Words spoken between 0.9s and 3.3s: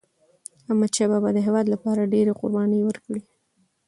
بابا د هیواد لپاره ډيري قربانی ورکړي.